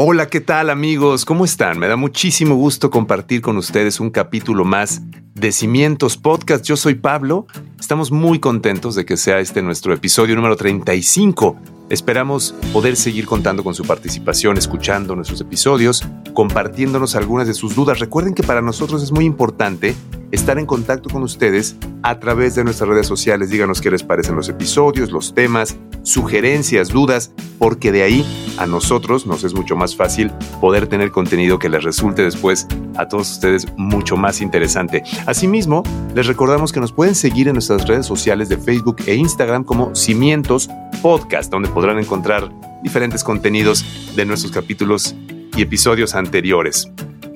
[0.00, 1.24] Hola, ¿qué tal amigos?
[1.24, 1.76] ¿Cómo están?
[1.76, 5.02] Me da muchísimo gusto compartir con ustedes un capítulo más
[5.34, 6.64] de Cimientos Podcast.
[6.64, 7.48] Yo soy Pablo.
[7.80, 11.56] Estamos muy contentos de que sea este nuestro episodio número 35.
[11.90, 17.98] Esperamos poder seguir contando con su participación, escuchando nuestros episodios, compartiéndonos algunas de sus dudas.
[17.98, 19.96] Recuerden que para nosotros es muy importante
[20.30, 23.50] estar en contacto con ustedes a través de nuestras redes sociales.
[23.50, 29.26] Díganos qué les parecen los episodios, los temas, sugerencias, dudas, porque de ahí a nosotros
[29.26, 30.30] nos es mucho más fácil
[30.60, 35.02] poder tener contenido que les resulte después a todos ustedes mucho más interesante.
[35.26, 35.82] Asimismo,
[36.14, 39.94] les recordamos que nos pueden seguir en nuestras redes sociales de Facebook e Instagram como
[39.94, 40.68] Cimientos
[41.02, 42.50] Podcast, donde podrán encontrar
[42.82, 43.84] diferentes contenidos
[44.16, 45.14] de nuestros capítulos
[45.56, 46.90] y episodios anteriores.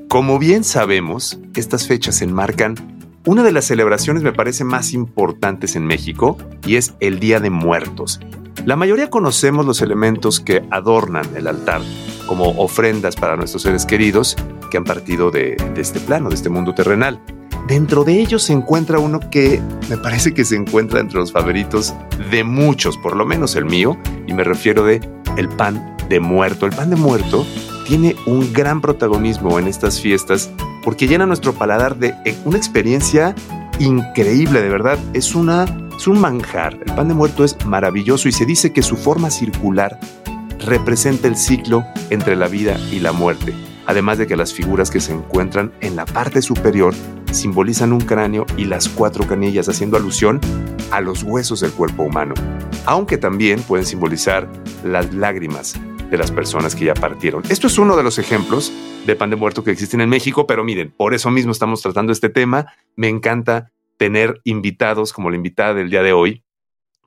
[0.09, 2.75] Como bien sabemos, estas fechas enmarcan
[3.25, 7.50] una de las celebraciones me parece más importantes en México y es el Día de
[7.50, 8.19] Muertos.
[8.65, 11.81] La mayoría conocemos los elementos que adornan el altar
[12.29, 14.37] como ofrendas para nuestros seres queridos
[14.71, 17.21] que han partido de, este plano, de este mundo terrenal.
[17.67, 21.93] Dentro de ellos se encuentra uno que me parece que se encuentra entre los favoritos
[22.31, 25.01] de muchos, por lo menos el mío, y me refiero de
[25.37, 26.67] el pan de muerto.
[26.67, 27.45] El pan de muerto
[27.89, 30.51] tiene un gran protagonismo en estas fiestas
[30.85, 33.35] porque llena nuestro paladar de eh, una experiencia
[33.81, 34.99] increíble, de verdad.
[35.15, 35.67] Es, una,
[36.03, 36.81] es un manjar.
[36.84, 40.00] El pan de muerto es maravilloso y se dice que su forma circular
[40.59, 43.55] representa el ciclo entre la vida y la muerte.
[43.86, 46.92] Además de que las figuras que se encuentran en la parte superior
[47.31, 50.41] simbolizan un cráneo y las cuatro canillas, haciendo alusión
[50.91, 52.34] a los huesos del cuerpo humano,
[52.84, 54.50] aunque también pueden simbolizar
[54.83, 55.78] las lágrimas
[56.11, 57.44] de las personas que ya partieron.
[57.48, 58.72] Esto es uno de los ejemplos
[59.06, 62.12] de pan de muerto que existen en México, pero miren, por eso mismo estamos tratando
[62.12, 62.66] este tema.
[62.97, 63.71] Me encanta
[64.03, 66.43] tener invitados como la invitada del día de hoy,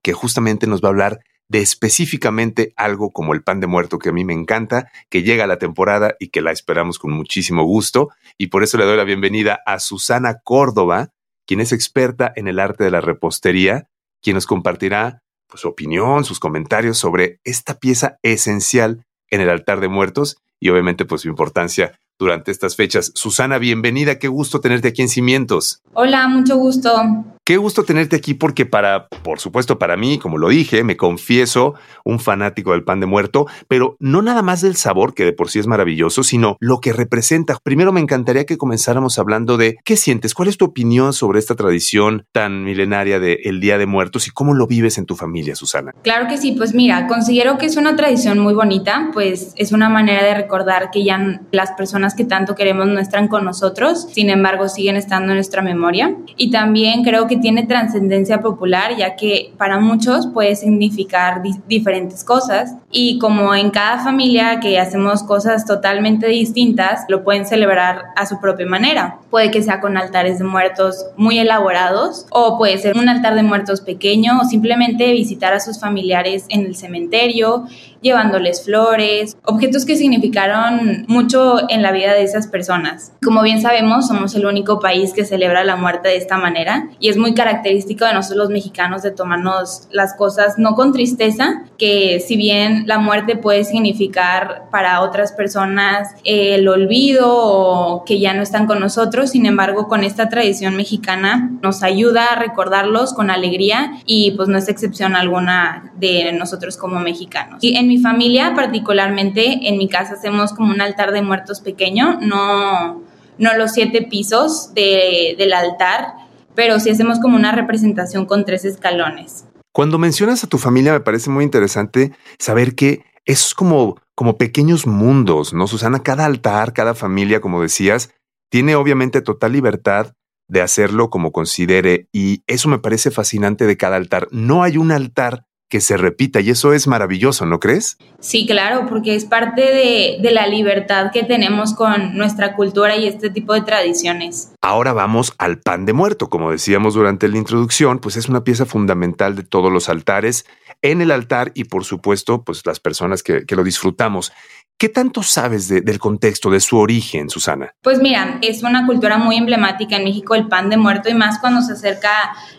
[0.02, 1.20] que justamente nos va a hablar
[1.50, 5.46] de específicamente algo como el pan de muerto que a mí me encanta, que llega
[5.46, 8.12] la temporada y que la esperamos con muchísimo gusto.
[8.38, 11.10] Y por eso le doy la bienvenida a Susana Córdoba,
[11.46, 13.90] quien es experta en el arte de la repostería,
[14.22, 19.82] quien nos compartirá pues, su opinión, sus comentarios sobre esta pieza esencial en el altar
[19.82, 23.12] de muertos y obviamente pues su importancia durante estas fechas.
[23.16, 25.82] Susana, bienvenida, qué gusto tenerte aquí en Cimientos.
[25.94, 27.35] Hola, mucho gusto.
[27.48, 31.76] Qué gusto tenerte aquí porque para, por supuesto, para mí, como lo dije, me confieso
[32.04, 35.52] un fanático del pan de muerto, pero no nada más del sabor, que de por
[35.52, 37.60] sí es maravilloso, sino lo que representa.
[37.62, 41.54] Primero me encantaría que comenzáramos hablando de qué sientes, cuál es tu opinión sobre esta
[41.54, 45.92] tradición tan milenaria del Día de Muertos y cómo lo vives en tu familia, Susana.
[46.02, 49.88] Claro que sí, pues mira, considero que es una tradición muy bonita, pues es una
[49.88, 54.32] manera de recordar que ya las personas que tanto queremos no están con nosotros, sin
[54.32, 56.16] embargo siguen estando en nuestra memoria.
[56.38, 62.76] Y también creo que tiene trascendencia popular, ya que para muchos puede significar diferentes cosas.
[62.92, 68.40] Y como en cada familia que hacemos cosas totalmente distintas, lo pueden celebrar a su
[68.40, 69.20] propia manera.
[69.30, 73.44] Puede que sea con altares de muertos muy elaborados, o puede ser un altar de
[73.44, 77.66] muertos pequeño, o simplemente visitar a sus familiares en el cementerio
[78.06, 83.14] llevándoles flores, objetos que significaron mucho en la vida de esas personas.
[83.24, 87.10] Como bien sabemos, somos el único país que celebra la muerte de esta manera y
[87.10, 92.20] es muy característico de nosotros los mexicanos de tomarnos las cosas no con tristeza, que
[92.20, 98.42] si bien la muerte puede significar para otras personas el olvido o que ya no
[98.42, 103.94] están con nosotros, sin embargo, con esta tradición mexicana nos ayuda a recordarlos con alegría
[104.06, 107.64] y pues no es excepción alguna de nosotros como mexicanos.
[107.64, 112.20] Y en mi familia, particularmente en mi casa, hacemos como un altar de muertos pequeño,
[112.22, 113.02] no,
[113.38, 116.25] no los siete pisos del altar,
[116.56, 119.46] pero sí hacemos como una representación con tres escalones.
[119.72, 124.88] Cuando mencionas a tu familia, me parece muy interesante saber que es como, como pequeños
[124.88, 126.02] mundos, ¿no, Susana?
[126.02, 128.12] Cada altar, cada familia, como decías,
[128.50, 130.14] tiene obviamente total libertad
[130.48, 134.28] de hacerlo como considere y eso me parece fascinante de cada altar.
[134.32, 137.98] No hay un altar que se repita y eso es maravilloso, ¿no crees?
[138.20, 143.08] Sí, claro, porque es parte de, de, la libertad que tenemos con nuestra cultura y
[143.08, 144.52] este tipo de tradiciones.
[144.62, 148.66] Ahora vamos al pan de muerto, como decíamos durante la introducción, pues es una pieza
[148.66, 150.46] fundamental de todos los altares.
[150.82, 154.32] en el altar y por supuesto, pues las personas que, que lo disfrutamos.
[154.78, 157.74] ¿Qué tanto sabes del contexto, de su origen, Susana?
[157.82, 161.40] Pues mira, es una cultura muy emblemática en México el pan de muerto y más
[161.40, 162.10] cuando se acerca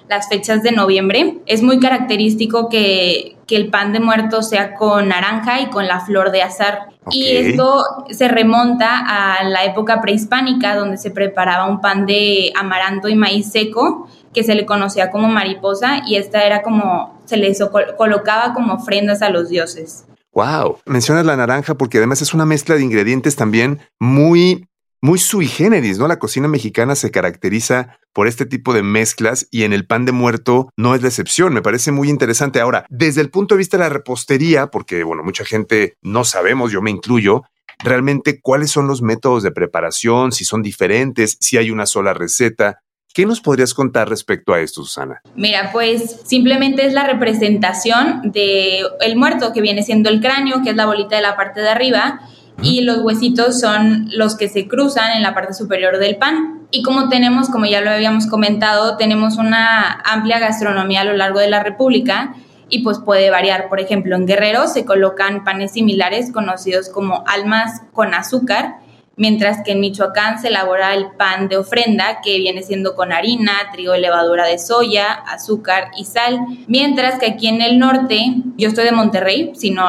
[0.09, 1.39] las fechas de noviembre.
[1.45, 6.01] Es muy característico que, que el pan de muerto sea con naranja y con la
[6.01, 6.89] flor de azar.
[7.11, 13.09] Y esto se remonta a la época prehispánica donde se preparaba un pan de amaranto
[13.09, 17.55] y maíz seco que se le conocía como mariposa y esta era como se le
[17.99, 20.07] colocaba como ofrendas a los dioses.
[20.37, 24.69] Wow, mencionas la naranja porque además es una mezcla de ingredientes también muy,
[25.01, 26.09] muy sui generis, ¿no?
[26.09, 30.13] La cocina mexicana se caracteriza por este tipo de mezclas y en el pan de
[30.13, 31.55] muerto no es la excepción.
[31.55, 32.61] Me parece muy interesante.
[32.61, 36.71] Ahora, desde el punto de vista de la repostería, porque, bueno, mucha gente no sabemos,
[36.71, 37.45] yo me incluyo,
[37.79, 42.83] realmente cuáles son los métodos de preparación, si son diferentes, si hay una sola receta.
[43.17, 45.23] ¿Qué nos podrías contar respecto a esto, Susana?
[45.37, 50.69] Mira, pues simplemente es la representación de el muerto que viene siendo el cráneo, que
[50.69, 52.21] es la bolita de la parte de arriba,
[52.61, 56.67] y los huesitos son los que se cruzan en la parte superior del pan.
[56.71, 61.39] Y como tenemos, como ya lo habíamos comentado, tenemos una amplia gastronomía a lo largo
[61.39, 62.35] de la República
[62.69, 63.71] y pues puede variar.
[63.71, 68.75] Por ejemplo, en Guerrero se colocan panes similares conocidos como almas con azúcar
[69.17, 73.53] mientras que en Michoacán se elabora el pan de ofrenda, que viene siendo con harina,
[73.73, 78.85] trigo levadura de soya, azúcar y sal, mientras que aquí en el norte, yo estoy
[78.85, 79.85] de Monterrey, si no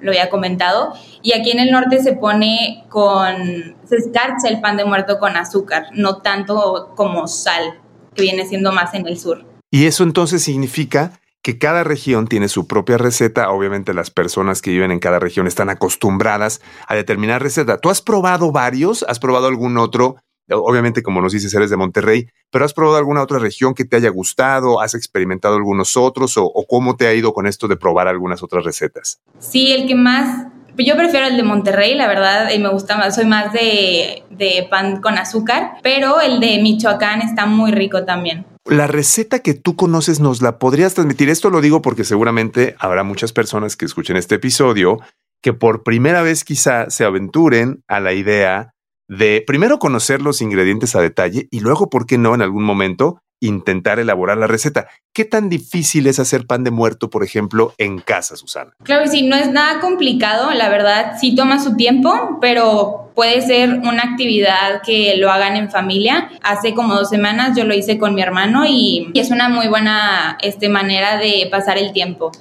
[0.00, 4.76] lo había comentado, y aquí en el norte se pone con, se escarcha el pan
[4.76, 7.78] de muerto con azúcar, no tanto como sal,
[8.14, 9.44] que viene siendo más en el sur.
[9.70, 13.50] Y eso entonces significa que cada región tiene su propia receta.
[13.50, 17.78] Obviamente las personas que viven en cada región están acostumbradas a determinar receta.
[17.78, 19.04] ¿Tú has probado varios?
[19.08, 20.16] ¿Has probado algún otro?
[20.50, 23.96] Obviamente, como nos dices, eres de Monterrey, pero ¿has probado alguna otra región que te
[23.96, 24.80] haya gustado?
[24.80, 26.34] ¿Has experimentado algunos otros?
[26.36, 29.20] ¿O, cómo te ha ido con esto de probar algunas otras recetas?
[29.38, 33.14] Sí, el que más yo prefiero el de Monterrey, la verdad, y me gusta más,
[33.14, 38.46] soy más de, de, pan con azúcar, pero el de Michoacán está muy rico también.
[38.64, 41.28] La receta que tú conoces nos la podrías transmitir.
[41.28, 45.00] Esto lo digo porque seguramente habrá muchas personas que escuchen este episodio
[45.42, 48.74] que por primera vez quizá se aventuren a la idea
[49.08, 53.20] de primero conocer los ingredientes a detalle y luego, ¿por qué no, en algún momento
[53.42, 54.88] intentar elaborar la receta.
[55.14, 58.72] ¿Qué tan difícil es hacer pan de muerto, por ejemplo, en casa, Susana?
[58.82, 63.42] Claro que sí, no es nada complicado, la verdad sí toma su tiempo, pero puede
[63.42, 66.30] ser una actividad que lo hagan en familia.
[66.42, 70.38] Hace como dos semanas yo lo hice con mi hermano y, es una muy buena
[70.40, 72.32] este, manera de pasar el tiempo.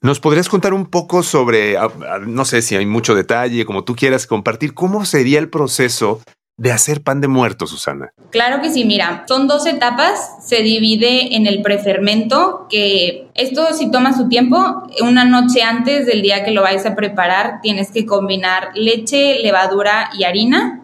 [0.00, 1.76] ¿Nos podrías contar un poco sobre,
[2.26, 6.20] no sé si hay mucho detalle, como tú quieras compartir, cómo sería el proceso
[6.62, 8.12] de hacer pan de muerto, Susana?
[8.30, 13.90] Claro que sí, mira, son dos etapas, se divide en el prefermento, que esto si
[13.90, 18.06] toma su tiempo, una noche antes del día que lo vais a preparar, tienes que
[18.06, 20.78] combinar leche, levadura y harina.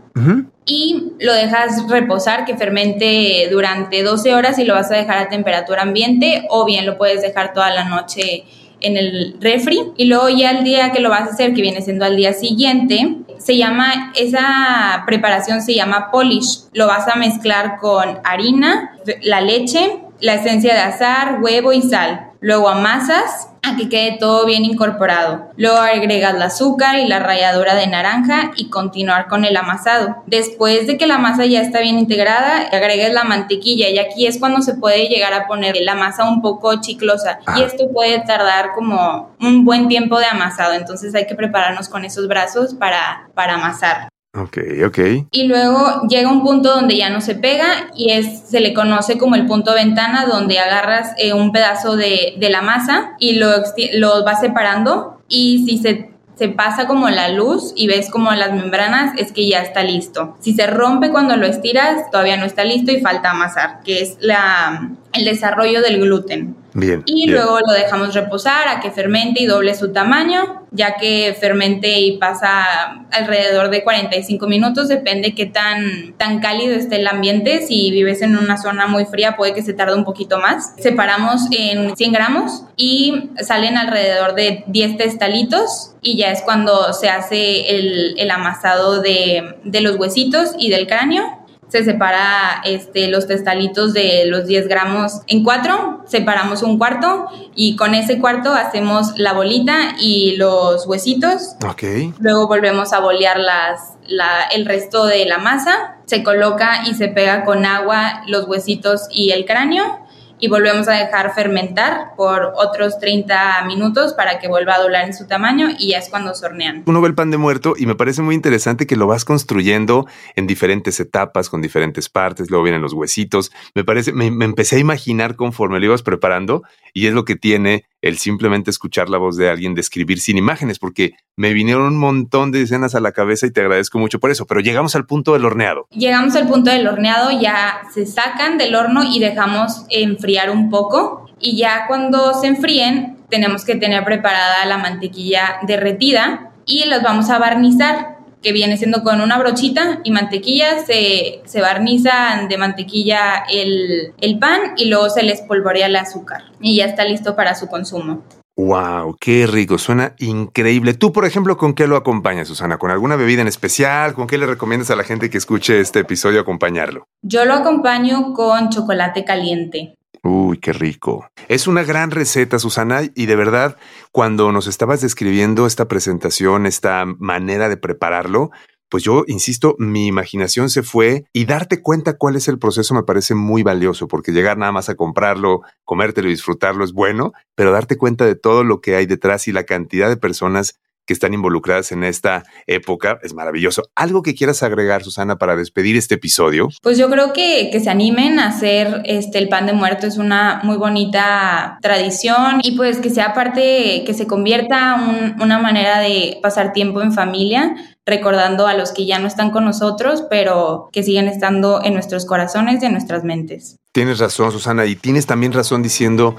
[0.64, 5.28] Y lo dejas reposar, que fermente durante 12 horas y lo vas a dejar a
[5.28, 8.44] temperatura ambiente o bien lo puedes dejar toda la noche
[8.80, 11.82] en el refri y luego ya el día que lo vas a hacer, que viene
[11.82, 16.64] siendo al día siguiente, se llama, esa preparación se llama polish.
[16.72, 22.32] Lo vas a mezclar con harina, la leche, la esencia de azar, huevo y sal.
[22.40, 25.50] Luego amasas a que quede todo bien incorporado.
[25.56, 30.22] Luego agregas el azúcar y la ralladura de naranja y continuar con el amasado.
[30.26, 34.38] Después de que la masa ya está bien integrada, agregues la mantequilla y aquí es
[34.38, 38.72] cuando se puede llegar a poner la masa un poco chiclosa y esto puede tardar
[38.74, 43.54] como un buen tiempo de amasado, entonces hay que prepararnos con esos brazos para, para
[43.54, 44.08] amasar.
[44.34, 44.98] Ok, ok.
[45.30, 49.16] Y luego llega un punto donde ya no se pega y es, se le conoce
[49.16, 53.48] como el punto ventana donde agarras eh, un pedazo de, de, la masa y lo,
[53.94, 58.52] lo vas separando y si se, se pasa como la luz y ves como las
[58.52, 60.36] membranas es que ya está listo.
[60.40, 64.18] Si se rompe cuando lo estiras todavía no está listo y falta amasar, que es
[64.20, 66.56] la, el desarrollo del gluten.
[66.74, 71.34] Bien, y luego lo dejamos reposar a que fermente y doble su tamaño, ya que
[71.38, 77.66] fermente y pasa alrededor de 45 minutos, depende qué tan, tan cálido esté el ambiente.
[77.66, 80.74] Si vives en una zona muy fría, puede que se tarde un poquito más.
[80.78, 87.08] Separamos en 100 gramos y salen alrededor de 10 testalitos y ya es cuando se
[87.08, 91.37] hace el, el amasado de, de los huesitos y del cráneo
[91.68, 97.76] se separa este, los testalitos de los 10 gramos en cuatro, separamos un cuarto y
[97.76, 101.56] con ese cuarto hacemos la bolita y los huesitos.
[101.66, 101.82] Ok.
[102.18, 107.08] Luego volvemos a bolear las, la, el resto de la masa, se coloca y se
[107.08, 110.07] pega con agua los huesitos y el cráneo
[110.40, 115.14] y volvemos a dejar fermentar por otros 30 minutos para que vuelva a doblar en
[115.14, 116.82] su tamaño y ya es cuando hornean.
[116.86, 120.06] Uno ve el pan de muerto y me parece muy interesante que lo vas construyendo
[120.36, 123.50] en diferentes etapas, con diferentes partes, luego vienen los huesitos.
[123.74, 127.36] Me parece, me, me empecé a imaginar conforme lo ibas preparando y es lo que
[127.36, 131.98] tiene el simplemente escuchar la voz de alguien describir sin imágenes, porque me vinieron un
[131.98, 135.06] montón de escenas a la cabeza y te agradezco mucho por eso, pero llegamos al
[135.06, 135.86] punto del horneado.
[135.90, 141.26] Llegamos al punto del horneado, ya se sacan del horno y dejamos enfriar un poco
[141.40, 147.30] y ya cuando se enfríen tenemos que tener preparada la mantequilla derretida y los vamos
[147.30, 153.44] a barnizar que viene siendo con una brochita y mantequilla, se, se barnizan de mantequilla
[153.50, 157.54] el, el pan y luego se les polvorea el azúcar y ya está listo para
[157.54, 158.22] su consumo.
[158.58, 160.92] Wow, qué rico, suena increíble.
[160.94, 162.76] Tú, por ejemplo, ¿con qué lo acompañas, Susana?
[162.76, 164.14] ¿Con alguna bebida en especial?
[164.14, 167.06] ¿Con qué le recomiendas a la gente que escuche este episodio acompañarlo?
[167.22, 169.94] Yo lo acompaño con chocolate caliente.
[170.22, 171.28] Uy, qué rico.
[171.48, 173.76] Es una gran receta, Susana, y de verdad,
[174.12, 178.50] cuando nos estabas describiendo esta presentación, esta manera de prepararlo,
[178.88, 183.02] pues yo insisto, mi imaginación se fue y darte cuenta cuál es el proceso me
[183.02, 187.70] parece muy valioso, porque llegar nada más a comprarlo, comértelo y disfrutarlo es bueno, pero
[187.70, 191.32] darte cuenta de todo lo que hay detrás y la cantidad de personas que están
[191.32, 193.18] involucradas en esta época.
[193.22, 193.82] Es maravilloso.
[193.96, 196.68] ¿Algo que quieras agregar, Susana, para despedir este episodio?
[196.82, 200.06] Pues yo creo que, que se animen a hacer este, el pan de muerto.
[200.06, 205.58] Es una muy bonita tradición y pues que sea parte, que se convierta un, una
[205.58, 207.74] manera de pasar tiempo en familia
[208.08, 212.24] recordando a los que ya no están con nosotros, pero que siguen estando en nuestros
[212.24, 213.76] corazones y en nuestras mentes.
[213.92, 216.36] Tienes razón, Susana, y tienes también razón diciendo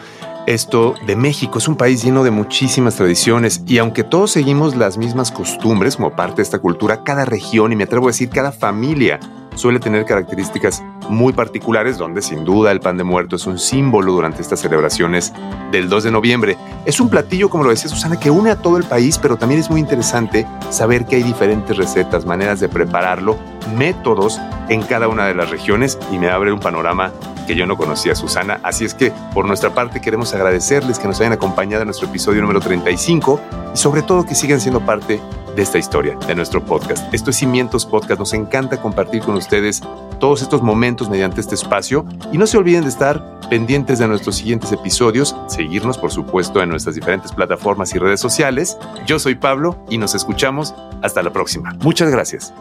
[0.48, 1.60] esto de México.
[1.60, 6.16] Es un país lleno de muchísimas tradiciones y aunque todos seguimos las mismas costumbres como
[6.16, 9.20] parte de esta cultura, cada región y me atrevo a decir cada familia
[9.56, 14.14] suele tener características muy particulares donde sin duda el pan de muerto es un símbolo
[14.14, 15.34] durante estas celebraciones
[15.72, 16.58] del 2 de noviembre.
[16.86, 19.60] Es un platillo, como lo decía Susana, que une a todo el país, pero también
[19.60, 23.38] es muy interesante saber que hay diferentes recetas, maneras de prepararlo,
[23.76, 24.40] métodos
[24.70, 27.12] en cada una de las regiones y me abre un panorama
[27.48, 28.60] que yo no conocía, Susana.
[28.62, 32.42] Así es que por nuestra parte queremos agradecerles que nos hayan acompañado en nuestro episodio
[32.42, 33.40] número 35
[33.74, 35.20] y sobre todo que sigan siendo parte
[35.60, 37.14] de esta historia, de nuestro podcast.
[37.14, 38.18] Esto es Cimientos Podcast.
[38.18, 39.82] Nos encanta compartir con ustedes
[40.18, 44.38] todos estos momentos mediante este espacio y no se olviden de estar pendientes de nuestros
[44.38, 48.78] siguientes episodios, seguirnos por supuesto en nuestras diferentes plataformas y redes sociales.
[49.06, 51.76] Yo soy Pablo y nos escuchamos hasta la próxima.
[51.82, 52.54] Muchas gracias.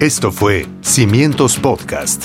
[0.00, 2.24] Esto fue Cimientos Podcast,